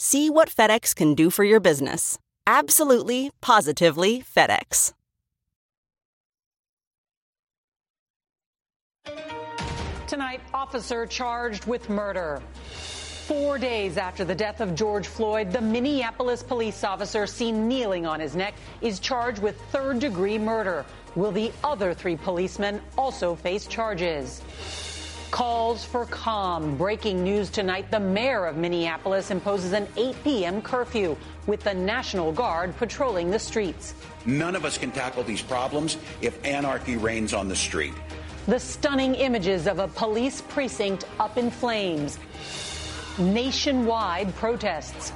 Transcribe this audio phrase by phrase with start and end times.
[0.00, 2.20] See what FedEx can do for your business.
[2.46, 4.92] Absolutely, positively FedEx.
[10.06, 12.40] Tonight, officer charged with murder.
[13.26, 18.20] Four days after the death of George Floyd, the Minneapolis police officer seen kneeling on
[18.20, 20.86] his neck is charged with third degree murder.
[21.16, 24.42] Will the other three policemen also face charges?
[25.30, 26.76] Calls for calm.
[26.76, 30.62] Breaking news tonight the mayor of Minneapolis imposes an 8 p.m.
[30.62, 33.94] curfew with the National Guard patrolling the streets.
[34.24, 37.92] None of us can tackle these problems if anarchy reigns on the street.
[38.46, 42.18] The stunning images of a police precinct up in flames.
[43.18, 45.12] Nationwide protests.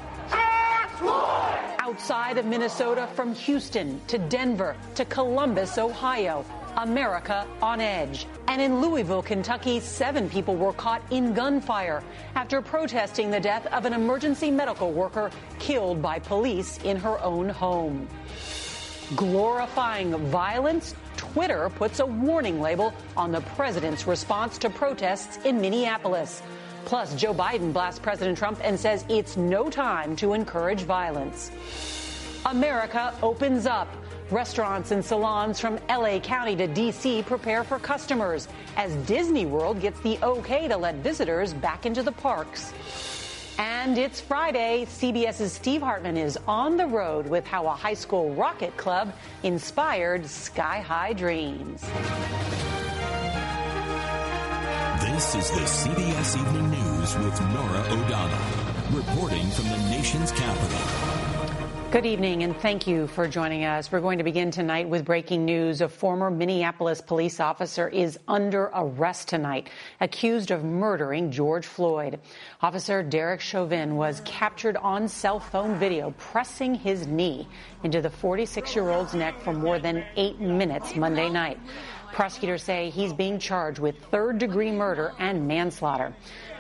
[1.81, 6.45] Outside of Minnesota, from Houston to Denver to Columbus, Ohio.
[6.77, 8.27] America on edge.
[8.49, 12.03] And in Louisville, Kentucky, seven people were caught in gunfire
[12.35, 17.49] after protesting the death of an emergency medical worker killed by police in her own
[17.49, 18.09] home.
[19.17, 26.43] Glorifying violence, Twitter puts a warning label on the president's response to protests in Minneapolis.
[26.85, 31.51] Plus, Joe Biden blasts President Trump and says it's no time to encourage violence.
[32.47, 33.89] America opens up.
[34.33, 38.49] Restaurants and salons from LA County to DC prepare for customers
[38.79, 42.73] as Disney World gets the okay to let visitors back into the parks.
[43.59, 44.87] And it's Friday.
[44.87, 49.13] CBS's Steve Hartman is on the road with how a high school rocket club
[49.43, 51.83] inspired sky high dreams.
[55.03, 61.12] This is the CBS Evening News with Norah O'Donnell, reporting from the nation's capital.
[61.93, 63.93] Good evening, and thank you for joining us.
[63.93, 65.83] We're going to begin tonight with breaking news.
[65.83, 69.69] A former Minneapolis police officer is under arrest tonight,
[70.01, 72.19] accused of murdering George Floyd.
[72.63, 77.47] Officer Derek Chauvin was captured on cell phone video pressing his knee
[77.83, 81.59] into the 46 year old's neck for more than eight minutes Monday night.
[82.13, 86.15] Prosecutors say he's being charged with third degree murder and manslaughter.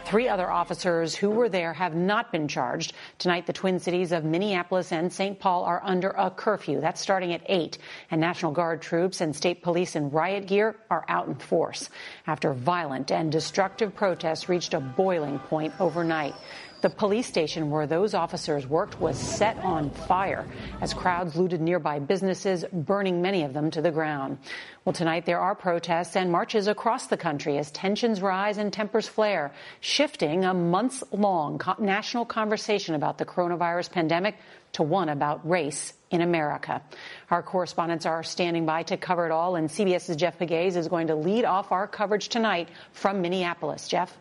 [0.06, 2.94] Three other officers who were there have not been charged.
[3.18, 5.38] Tonight, the Twin Cities of Minneapolis and St.
[5.38, 6.80] Paul are under a curfew.
[6.80, 7.76] That's starting at 8.
[8.10, 11.90] And National Guard troops and state police in riot gear are out in force
[12.26, 16.34] after violent and destructive protests reached a boiling point overnight.
[16.82, 20.44] The police station where those officers worked was set on fire
[20.80, 24.38] as crowds looted nearby businesses, burning many of them to the ground.
[24.84, 29.06] Well, tonight there are protests and marches across the country as tensions rise and tempers
[29.06, 34.34] flare, shifting a months long national conversation about the coronavirus pandemic
[34.72, 36.82] to one about race in America.
[37.30, 41.06] Our correspondents are standing by to cover it all, and CBS's Jeff Pegues is going
[41.06, 43.86] to lead off our coverage tonight from Minneapolis.
[43.86, 44.18] Jeff?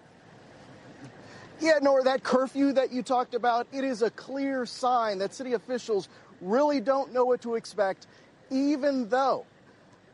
[1.61, 5.53] Yeah, Norah, that curfew that you talked about, it is a clear sign that city
[5.53, 6.09] officials
[6.41, 8.07] really don't know what to expect,
[8.49, 9.45] even though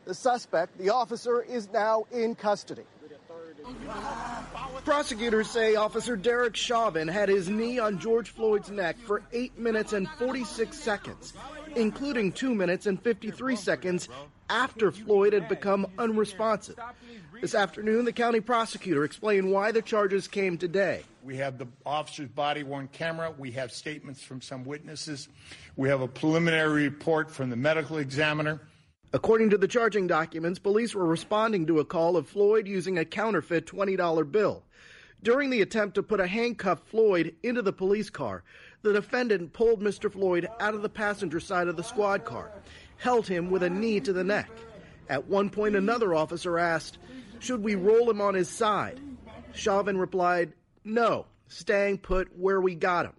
[0.04, 2.84] the suspect, the officer, is now in custody.
[4.84, 9.94] Prosecutors say Officer Derek Chauvin had his knee on George Floyd's neck for 8 minutes
[9.94, 11.32] and 46 seconds,
[11.76, 14.08] including 2 minutes and 53 seconds
[14.50, 16.78] after Floyd had become unresponsive.
[17.40, 21.04] This afternoon, the county prosecutor explained why the charges came today.
[21.22, 23.32] We have the officer's body worn camera.
[23.36, 25.28] We have statements from some witnesses.
[25.76, 28.60] We have a preliminary report from the medical examiner.
[29.12, 33.04] According to the charging documents, police were responding to a call of Floyd using a
[33.04, 34.64] counterfeit $20 bill.
[35.22, 38.42] During the attempt to put a handcuffed Floyd into the police car,
[38.82, 40.12] the defendant pulled Mr.
[40.12, 42.50] Floyd out of the passenger side of the squad car,
[42.96, 44.50] held him with a knee to the neck.
[45.08, 46.98] At one point, another officer asked,
[47.40, 49.00] Should we roll him on his side?
[49.52, 50.52] Chauvin replied,
[50.84, 53.12] No, staying put where we got him.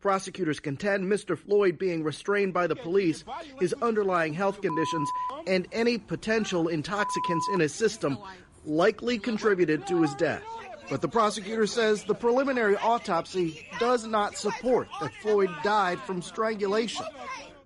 [0.00, 1.36] Prosecutors contend Mr.
[1.36, 3.24] Floyd being restrained by the police,
[3.58, 5.10] his underlying health conditions,
[5.46, 8.18] and any potential intoxicants in his system
[8.64, 10.44] likely contributed to his death.
[10.88, 17.04] But the prosecutor says the preliminary autopsy does not support that Floyd died from strangulation.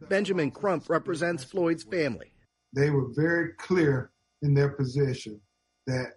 [0.08, 2.32] Benjamin Crump represents Floyd's family
[2.72, 4.10] they were very clear
[4.42, 5.40] in their position
[5.86, 6.14] that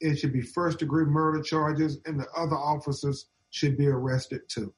[0.00, 4.72] it should be first degree murder charges and the other officers should be arrested too.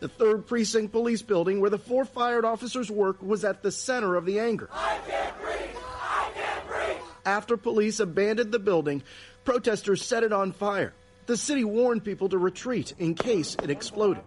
[0.00, 4.16] The 3rd Precinct Police Building, where the four fired officers worked, was at the center
[4.16, 4.68] of the anger.
[4.72, 5.76] I can't breathe.
[6.02, 7.02] I can't breathe.
[7.24, 9.02] After police abandoned the building,
[9.44, 10.92] protesters set it on fire.
[11.26, 14.24] The city warned people to retreat in case it exploded.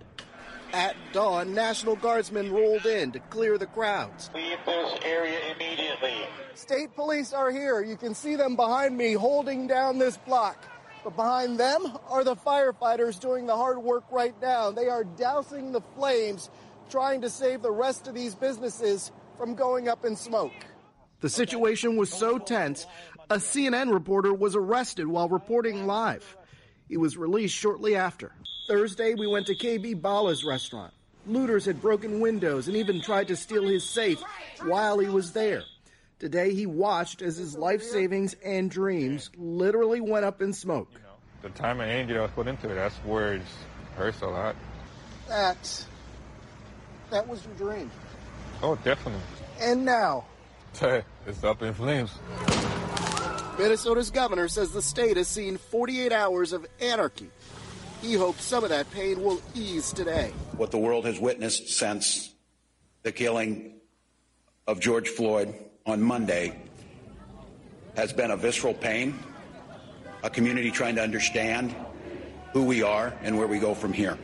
[0.74, 4.30] At dawn, National Guardsmen rolled in to clear the crowds.
[4.36, 6.16] Leave this area immediately.
[6.56, 7.82] State police are here.
[7.82, 10.64] You can see them behind me holding down this block.
[11.04, 14.72] But behind them are the firefighters doing the hard work right now.
[14.72, 16.50] They are dousing the flames,
[16.90, 20.52] trying to save the rest of these businesses from going up in smoke.
[21.22, 22.86] The situation was so tense,
[23.30, 26.37] a CNN reporter was arrested while reporting live.
[26.88, 28.32] He was released shortly after.
[28.68, 30.94] Thursday, we went to KB Bala's restaurant.
[31.26, 34.22] Looters had broken windows and even tried to steal his safe
[34.64, 35.64] while he was there.
[36.20, 40.90] Today, he watched as his life savings and dreams literally went up in smoke.
[40.94, 43.42] You know, the time and energy I was put into it, that's where it
[43.96, 44.56] hurts a lot.
[45.28, 45.86] That,
[47.12, 47.92] that was your dream.
[48.64, 49.22] Oh, definitely.
[49.60, 50.26] And now,
[50.82, 52.12] it's up in flames.
[53.58, 57.30] Minnesota's governor says the state has seen 48 hours of anarchy
[58.02, 60.32] he hopes some of that pain will ease today.
[60.56, 62.34] What the world has witnessed since
[63.04, 63.80] the killing
[64.68, 65.54] of George Floyd
[65.86, 66.60] on Monday
[67.96, 69.18] has been a visceral pain,
[70.24, 71.76] a community trying to understand
[72.54, 74.18] who we are and where we go from here.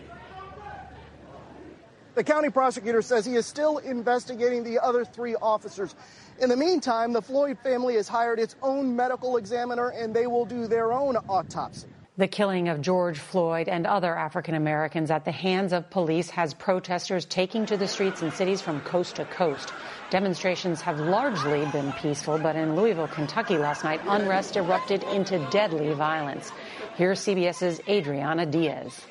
[2.15, 5.95] The county prosecutor says he is still investigating the other three officers.
[6.39, 10.45] In the meantime, the Floyd family has hired its own medical examiner and they will
[10.45, 11.88] do their own autopsy.
[12.15, 16.54] The killing of George Floyd and other African Americans at the hands of police has
[16.54, 19.74] protesters taking to the streets in cities from coast to coast.
[20.12, 25.92] Demonstrations have largely been peaceful, but in Louisville, Kentucky last night, unrest erupted into deadly
[25.95, 26.51] violence.
[26.95, 29.07] Here's CBS's Adriana Diaz.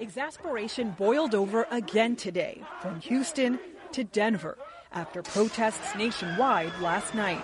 [0.00, 3.58] Exasperation boiled over again today, from Houston
[3.92, 4.58] to Denver,
[4.92, 7.40] after protests nationwide last night.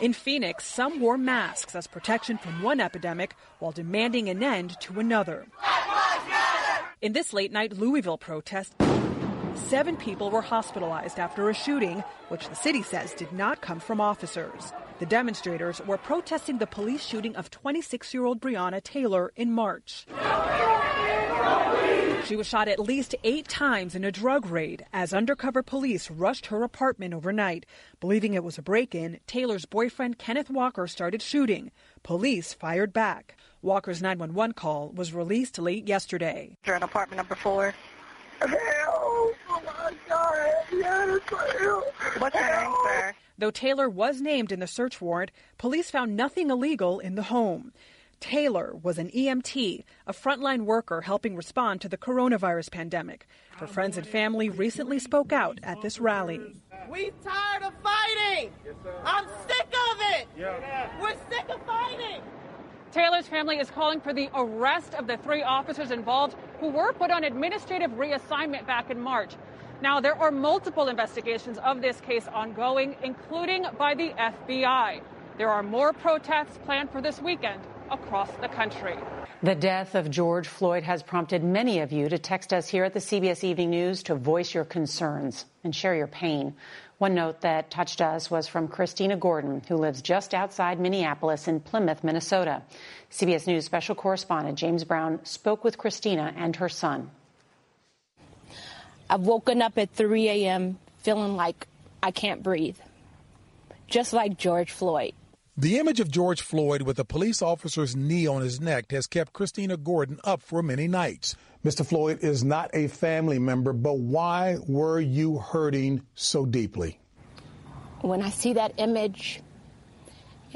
[0.00, 4.98] In Phoenix, some wore masks as protection from one epidemic while demanding an end to
[4.98, 5.46] another.
[7.00, 8.74] In this late night Louisville protest,
[9.54, 14.00] seven people were hospitalized after a shooting, which the city says did not come from
[14.00, 14.72] officers.
[14.98, 20.06] The demonstrators were protesting the police shooting of 26 year old Breonna Taylor in March.
[22.24, 26.46] She was shot at least eight times in a drug raid as undercover police rushed
[26.46, 27.66] her apartment overnight.
[28.00, 31.72] Believing it was a break in, Taylor's boyfriend Kenneth Walker started shooting.
[32.04, 33.36] Police fired back.
[33.60, 36.56] Walker's 911 call was released late yesterday.
[36.64, 37.74] You're in apartment number four.
[38.38, 38.50] Help!
[38.54, 39.34] Oh
[39.66, 40.52] my God!
[40.72, 41.20] Yes,
[41.58, 41.84] help!
[42.18, 43.14] What's your name, sir?
[43.36, 47.72] Though Taylor was named in the search warrant, police found nothing illegal in the home.
[48.22, 53.26] Taylor was an EMT, a frontline worker helping respond to the coronavirus pandemic.
[53.56, 56.40] Her friends and family recently spoke out at this rally.
[56.88, 58.52] We tired of fighting.
[59.04, 60.28] I'm sick of it.
[61.00, 62.22] We're sick of fighting.
[62.92, 67.10] Taylor's family is calling for the arrest of the three officers involved who were put
[67.10, 69.34] on administrative reassignment back in March.
[69.80, 75.00] Now, there are multiple investigations of this case ongoing, including by the FBI.
[75.38, 77.60] There are more protests planned for this weekend
[77.92, 78.96] across the country.
[79.42, 82.94] The death of George Floyd has prompted many of you to text us here at
[82.94, 86.54] the CBS Evening News to voice your concerns and share your pain.
[86.98, 91.60] One note that touched us was from Christina Gordon, who lives just outside Minneapolis in
[91.60, 92.62] Plymouth, Minnesota.
[93.10, 97.10] CBS News special correspondent James Brown spoke with Christina and her son.
[99.10, 100.78] I've woken up at 3 a.m.
[100.98, 101.66] feeling like
[102.02, 102.78] I can't breathe,
[103.88, 105.12] just like George Floyd.
[105.56, 109.34] The image of George Floyd with a police officer's knee on his neck has kept
[109.34, 111.36] Christina Gordon up for many nights.
[111.62, 111.84] Mr.
[111.84, 116.98] Floyd is not a family member, but why were you hurting so deeply?
[118.00, 119.42] When I see that image,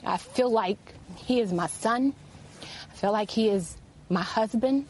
[0.02, 2.14] I feel like he is my son.
[2.90, 3.76] I feel like he is
[4.08, 4.86] my husband.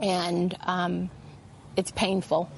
[0.00, 1.08] And um,
[1.78, 2.50] it's painful.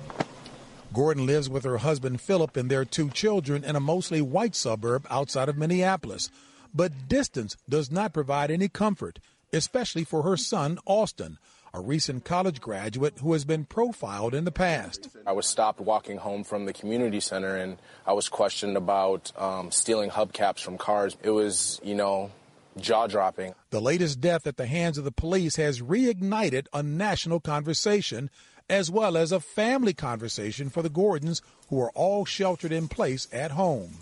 [0.95, 5.07] Gordon lives with her husband Philip and their two children in a mostly white suburb
[5.11, 6.31] outside of Minneapolis.
[6.73, 9.19] But distance does not provide any comfort,
[9.53, 11.39] especially for her son Austin,
[11.75, 15.09] a recent college graduate who has been profiled in the past.
[15.27, 19.73] I was stopped walking home from the community center and I was questioned about um,
[19.73, 21.17] stealing hubcaps from cars.
[21.25, 22.31] It was, you know,
[22.79, 23.55] jaw dropping.
[23.71, 28.31] The latest death at the hands of the police has reignited a national conversation
[28.69, 33.29] as well as a family conversation for the Gordons who are all sheltered in place
[33.33, 33.93] at home.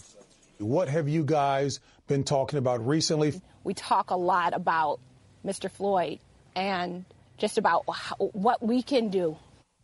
[0.59, 3.40] What have you guys been talking about recently?
[3.64, 5.00] We talk a lot about
[5.45, 5.71] Mr.
[5.71, 6.21] Floyd
[6.54, 7.04] and
[7.38, 9.37] just about how, what we can do.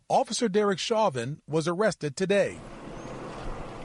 [0.07, 2.57] Officer Derek Chauvin was arrested today.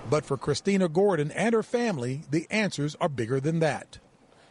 [0.08, 3.98] But for Christina Gordon and her family, the answers are bigger than that.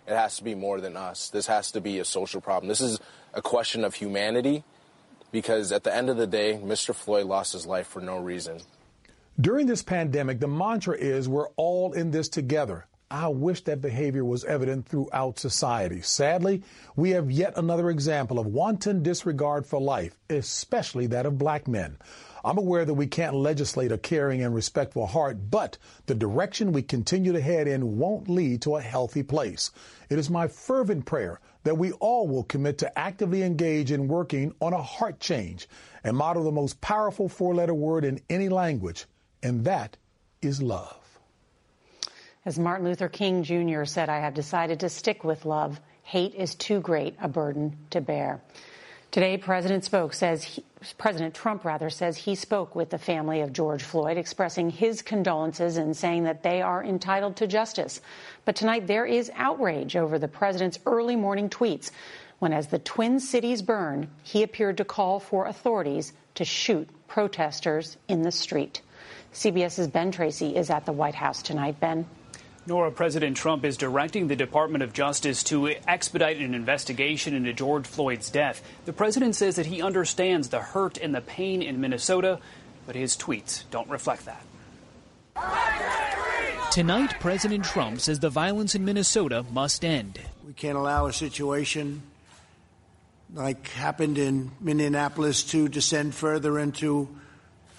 [0.06, 1.30] It has to be more than us.
[1.30, 2.68] This has to be a social problem.
[2.68, 3.00] This is
[3.34, 4.66] a question of humanity
[5.34, 6.96] because at the end of the day, Mr.
[6.96, 8.60] Floyd lost his life for no reason.
[9.42, 12.86] During this pandemic, the mantra is we're all in this together.
[13.10, 16.02] I wish that behavior was evident throughout society.
[16.02, 16.64] Sadly,
[16.96, 21.98] we have yet another example of wanton disregard for life, especially that of black men.
[22.46, 26.82] I'm aware that we can't legislate a caring and respectful heart, but the direction we
[26.82, 29.72] continue to head in won't lead to a healthy place.
[30.10, 34.54] It is my fervent prayer that we all will commit to actively engage in working
[34.60, 35.70] on a heart change
[36.04, 39.06] and model the most powerful four letter word in any language,
[39.42, 39.96] and that
[40.42, 41.00] is love.
[42.46, 43.86] As Martin Luther King Jr.
[43.86, 45.80] said, I have decided to stick with love.
[46.04, 48.42] Hate is too great a burden to bear.
[49.14, 50.64] Today, President spoke says he,
[50.98, 55.78] President Trump rather says he spoke with the family of George Floyd, expressing his condolences
[55.78, 58.02] and saying that they are entitled to justice.
[58.44, 61.92] But tonight there is outrage over the president's early morning tweets
[62.40, 67.98] when, as the Twin Cities burn, he appeared to call for authorities to shoot protesters
[68.08, 68.82] in the street.
[69.32, 71.80] CBS's Ben Tracy is at the White House tonight.
[71.80, 72.08] Ben.
[72.66, 77.86] Norah, President Trump is directing the Department of Justice to expedite an investigation into George
[77.86, 78.62] Floyd's death.
[78.86, 82.40] The president says that he understands the hurt and the pain in Minnesota,
[82.86, 84.46] but his tweets don't reflect that.
[86.72, 90.20] Tonight, President Trump says the violence in Minnesota must end.
[90.48, 92.02] We can't allow a situation
[93.34, 97.10] like happened in Minneapolis to descend further into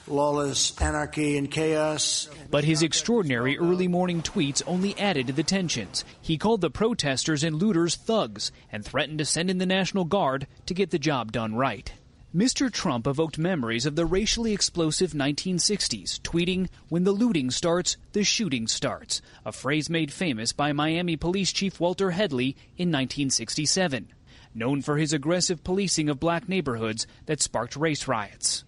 [0.06, 2.28] lawless anarchy and chaos.
[2.50, 6.04] But his extraordinary early morning tweets only added to the tensions.
[6.20, 10.46] He called the protesters and looters thugs and threatened to send in the National Guard
[10.66, 11.92] to get the job done right.
[12.34, 12.68] Mr.
[12.68, 18.66] Trump evoked memories of the racially explosive 1960s, tweeting, When the looting starts, the shooting
[18.66, 24.08] starts, a phrase made famous by Miami Police Chief Walter Headley in 1967,
[24.52, 28.64] known for his aggressive policing of black neighborhoods that sparked race riots.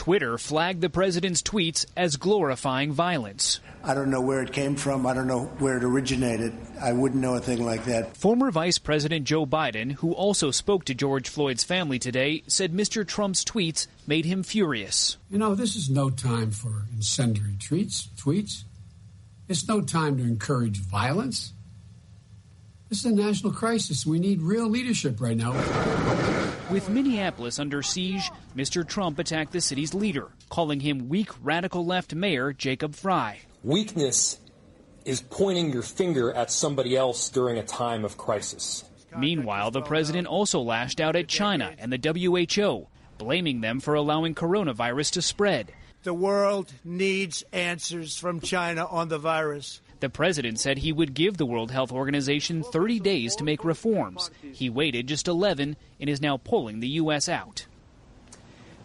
[0.00, 3.60] Twitter flagged the president's tweets as glorifying violence.
[3.84, 5.06] I don't know where it came from.
[5.06, 6.54] I don't know where it originated.
[6.80, 8.16] I wouldn't know a thing like that.
[8.16, 13.06] Former Vice President Joe Biden, who also spoke to George Floyd's family today, said Mr.
[13.06, 15.18] Trump's tweets made him furious.
[15.28, 18.08] You know, this is no time for incendiary tweets.
[18.16, 18.64] Tweets.
[19.50, 21.52] It's no time to encourage violence.
[22.88, 24.06] This is a national crisis.
[24.06, 25.52] We need real leadership right now.
[26.70, 28.86] With Minneapolis under siege, Mr.
[28.86, 33.40] Trump attacked the city's leader, calling him weak radical left mayor Jacob Frey.
[33.64, 34.38] Weakness
[35.04, 38.84] is pointing your finger at somebody else during a time of crisis.
[39.18, 42.86] Meanwhile, the president also lashed out at China and the WHO,
[43.18, 45.72] blaming them for allowing coronavirus to spread.
[46.04, 49.80] The world needs answers from China on the virus.
[50.00, 54.30] The president said he would give the World Health Organization 30 days to make reforms.
[54.40, 57.28] He waited just 11 and is now pulling the U.S.
[57.28, 57.66] out.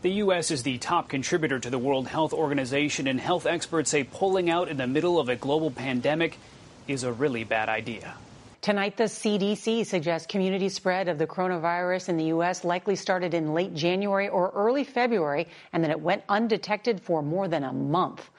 [0.01, 0.51] The U.S.
[0.51, 4.67] is the top contributor to the World Health Organization, and health experts say pulling out
[4.67, 6.37] in the middle of a global pandemic
[6.85, 8.15] is a really bad idea.
[8.61, 12.63] Tonight, the CDC suggests community spread of the coronavirus in the U.S.
[12.65, 17.47] likely started in late January or early February, and that it went undetected for more
[17.47, 18.29] than a month.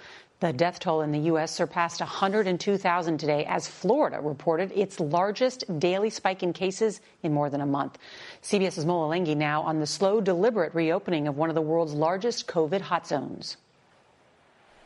[0.46, 1.50] The death toll in the U.S.
[1.50, 7.60] surpassed 102,000 today as Florida reported its largest daily spike in cases in more than
[7.60, 7.98] a month.
[8.44, 12.46] CBS's Mola Lenghi now on the slow, deliberate reopening of one of the world's largest
[12.46, 13.56] COVID hot zones.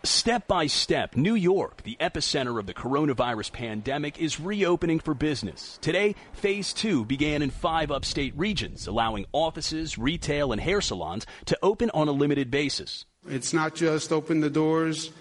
[0.02, 5.78] Step by step, New York, the epicenter of the coronavirus pandemic, is reopening for business.
[5.82, 11.58] Today, phase two began in five upstate regions, allowing offices, retail, and hair salons to
[11.62, 13.04] open on a limited basis.
[13.28, 15.12] It's not just open the doors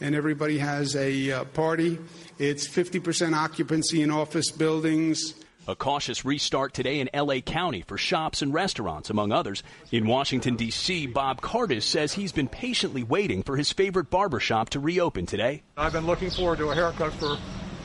[0.00, 1.98] and everybody has a uh, party.
[2.38, 5.34] It's 50% occupancy in office buildings.
[5.68, 9.64] A cautious restart today in LA County for shops and restaurants, among others.
[9.90, 14.80] In Washington, D.C., Bob Cardis says he's been patiently waiting for his favorite barbershop to
[14.80, 15.64] reopen today.
[15.76, 17.36] I've been looking forward to a haircut for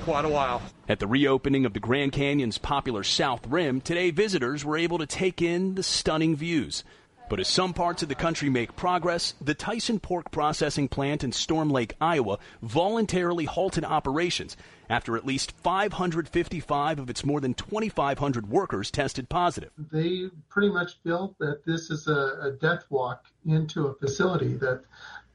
[0.04, 0.62] quite a while.
[0.88, 5.08] At the reopening of the Grand Canyon's popular South Rim, today visitors were able to
[5.08, 6.84] take in the stunning views.
[7.32, 11.32] But as some parts of the country make progress, the Tyson pork processing plant in
[11.32, 14.58] Storm Lake, Iowa, voluntarily halted operations
[14.90, 19.72] after at least 555 of its more than 2,500 workers tested positive.
[19.78, 24.84] They pretty much feel that this is a, a death walk into a facility, that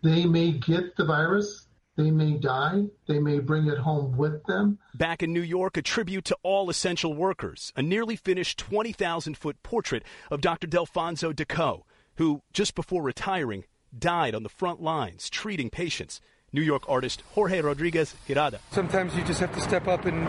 [0.03, 2.85] they may get the virus, they may die.
[3.07, 4.79] They may bring it home with them.
[4.95, 9.62] Back in New York, a tribute to all essential workers, a nearly finished 20,000 foot
[9.62, 10.67] portrait of Dr.
[10.67, 11.83] Delfonso Deco,
[12.17, 13.65] who, just before retiring,
[13.97, 16.21] died on the front lines treating patients.
[16.53, 18.59] New York artist Jorge Rodriguez Gerada.
[18.71, 20.29] Sometimes you just have to step up and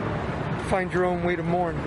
[0.66, 1.78] find your own way to mourn.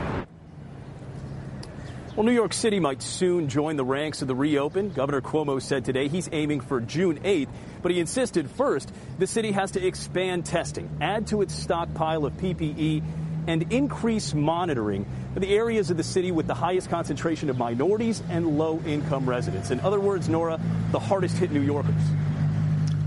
[2.21, 4.91] Well, New York City might soon join the ranks of the reopen.
[4.91, 7.49] Governor Cuomo said today he's aiming for June 8th,
[7.81, 12.35] but he insisted first the city has to expand testing, add to its stockpile of
[12.35, 13.03] PPE,
[13.47, 18.23] and increase monitoring for the areas of the city with the highest concentration of minorities
[18.29, 19.71] and low income residents.
[19.71, 20.61] In other words, Norah,
[20.93, 21.95] the hardest hit New Yorkers.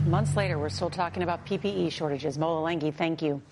[0.07, 2.39] Months later, we're still talking about PPE shortages.
[2.39, 3.43] Mola Lenghi, thank you.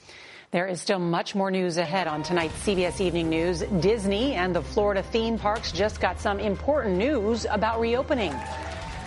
[0.52, 3.62] There is still much more news ahead on tonight's CBS Evening News.
[3.80, 8.36] Disney and the Florida theme parks just got some important news about reopening.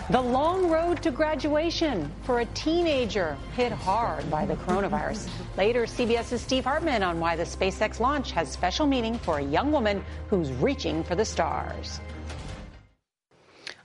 [0.09, 5.29] The long road to graduation for a teenager hit hard by the coronavirus.
[5.55, 9.71] Later, CBS's Steve Hartman on why the SpaceX launch has special meaning for a young
[9.71, 11.99] woman who's reaching for the stars.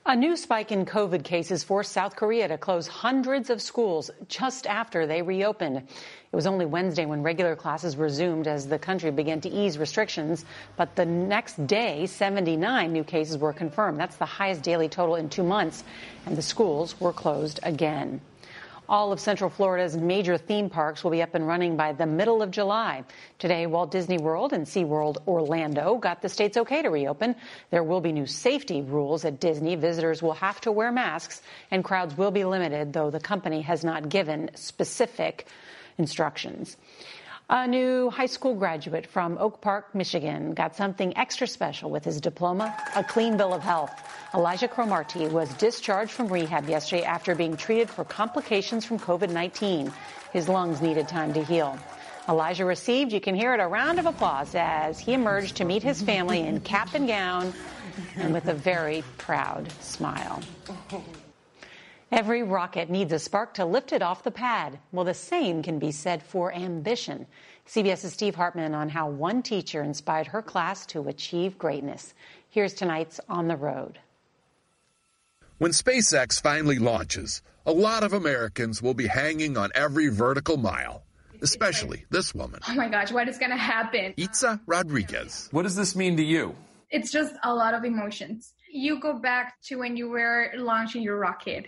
[0.06, 4.66] A new spike in COVID cases forced South Korea to close hundreds of schools just
[4.66, 5.76] after they reopened.
[5.76, 10.46] It was only Wednesday when regular classes resumed as the country began to ease restrictions.
[10.76, 14.00] But the next day, 79 new cases were confirmed.
[14.00, 15.84] That's the highest daily total in two months.
[16.24, 18.22] And the schools were closed again.
[18.90, 22.42] All of Central Florida's major theme parks will be up and running by the middle
[22.42, 23.04] of July.
[23.38, 27.36] Today, Walt Disney World and SeaWorld Orlando got the state's okay to reopen.
[27.70, 29.76] There will be new safety rules at Disney.
[29.76, 33.84] Visitors will have to wear masks and crowds will be limited, though the company has
[33.84, 35.46] not given specific
[35.96, 36.76] instructions.
[37.52, 42.20] A new high school graduate from Oak Park, Michigan got something extra special with his
[42.20, 43.90] diploma, a clean bill of health.
[44.32, 49.92] Elijah Cromartie was discharged from rehab yesterday after being treated for complications from COVID-19.
[50.32, 51.76] His lungs needed time to heal.
[52.28, 55.82] Elijah received, you can hear it, a round of applause as he emerged to meet
[55.82, 57.52] his family in cap and gown
[58.14, 60.40] and with a very proud smile.
[62.12, 64.80] Every rocket needs a spark to lift it off the pad.
[64.90, 67.24] Well, the same can be said for ambition.
[67.68, 72.12] CBS's Steve Hartman on how one teacher inspired her class to achieve greatness.
[72.48, 74.00] Here's tonight's On the Road.
[75.58, 81.04] When SpaceX finally launches, a lot of Americans will be hanging on every vertical mile,
[81.42, 82.58] especially this woman.
[82.66, 84.14] Oh my gosh, what is going to happen?
[84.16, 85.48] Itza Rodriguez.
[85.52, 86.56] What does this mean to you?
[86.90, 88.52] It's just a lot of emotions.
[88.68, 91.66] You go back to when you were launching your rocket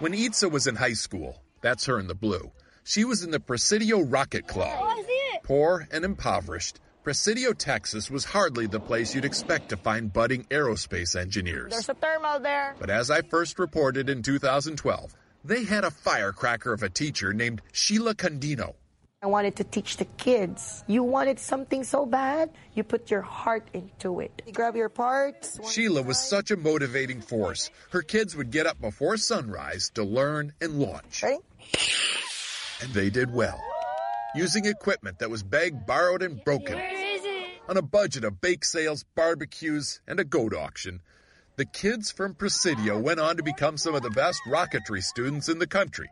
[0.00, 2.50] when Itza was in high school, that's her in the blue,
[2.84, 4.78] she was in the Presidio Rocket Club.
[4.80, 5.04] Oh,
[5.42, 11.18] Poor and impoverished, Presidio, Texas was hardly the place you'd expect to find budding aerospace
[11.18, 11.72] engineers.
[11.72, 12.76] There's a thermal there.
[12.78, 17.62] But as I first reported in 2012, they had a firecracker of a teacher named
[17.72, 18.74] Sheila Condino.
[19.22, 20.82] I wanted to teach the kids.
[20.86, 24.40] You wanted something so bad, you put your heart into it.
[24.46, 25.60] You grab your parts.
[25.70, 27.68] Sheila was such a motivating force.
[27.90, 31.22] Her kids would get up before sunrise to learn and launch.
[31.22, 31.36] Ready?
[32.80, 33.62] And they did well,
[34.34, 36.80] using equipment that was begged, borrowed, and broken.
[37.68, 41.02] On a budget of bake sales, barbecues, and a goat auction,
[41.56, 45.58] the kids from Presidio went on to become some of the best rocketry students in
[45.58, 46.08] the country.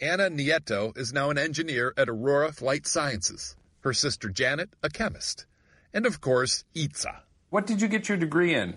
[0.00, 3.56] Anna Nieto is now an engineer at Aurora Flight Sciences.
[3.80, 5.46] Her sister Janet, a chemist.
[5.94, 7.22] And of course, Itza.
[7.48, 8.76] What did you get your degree in?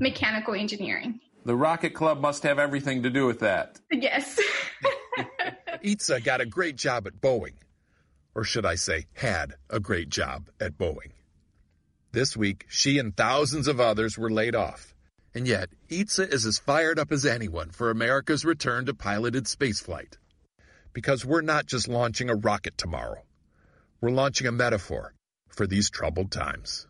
[0.00, 1.20] Mechanical engineering.
[1.44, 3.78] The Rocket Club must have everything to do with that.
[3.92, 4.40] Yes.
[5.82, 7.54] Itza got a great job at Boeing.
[8.34, 11.12] Or should I say, had a great job at Boeing.
[12.10, 14.92] This week, she and thousands of others were laid off
[15.34, 20.14] And yet, Itza is as fired up as anyone for America's return to piloted spaceflight.
[20.98, 23.22] Because we're not just launching a rocket tomorrow,
[24.00, 25.14] we're launching a metaphor
[25.48, 26.88] for these troubled times.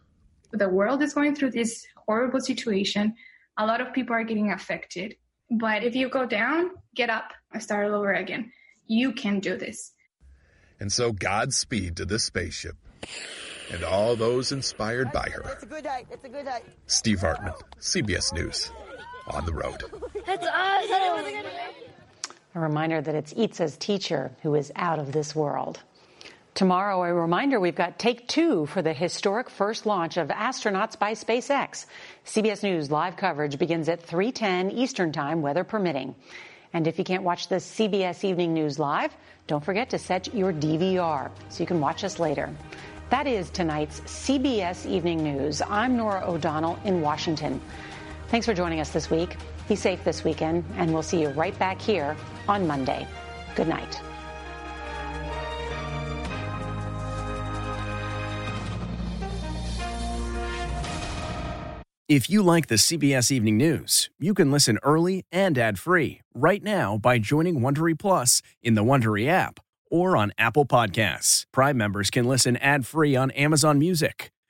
[0.50, 3.16] The world is going through this horrible situation.
[3.58, 5.16] A lot of people are getting affected.
[5.50, 8.50] But if you go down, get up and start all over again.
[8.86, 9.92] You can do this.
[10.80, 12.76] And so, Godspeed to this spaceship
[13.70, 15.42] and all those inspired by her.
[15.52, 16.06] It's a good height.
[16.10, 16.64] It's a good height.
[16.86, 18.72] Steve Hartman, CBS News,
[19.26, 19.84] on the road.
[20.24, 21.87] That's awesome.
[22.54, 25.80] A reminder that it's Itza's teacher who is out of this world.
[26.54, 31.12] Tomorrow, a reminder we've got take two for the historic first launch of astronauts by
[31.12, 31.86] SpaceX.
[32.24, 36.14] CBS News live coverage begins at 3:10 Eastern Time, weather permitting.
[36.72, 39.14] And if you can't watch the CBS Evening News live,
[39.46, 42.50] don't forget to set your DVR so you can watch us later.
[43.10, 45.62] That is tonight's CBS Evening News.
[45.62, 47.60] I'm Norah O'Donnell in Washington.
[48.28, 49.36] Thanks for joining us this week.
[49.68, 52.16] Be safe this weekend, and we'll see you right back here
[52.48, 53.06] on Monday.
[53.54, 54.00] Good night.
[62.08, 66.96] If you like the CBS Evening News, you can listen early and ad-free right now
[66.96, 71.44] by joining Wondery Plus in the Wondery app or on Apple Podcasts.
[71.52, 74.32] Prime members can listen ad-free on Amazon Music.